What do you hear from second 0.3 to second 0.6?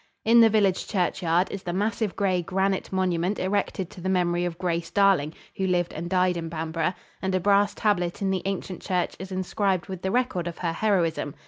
the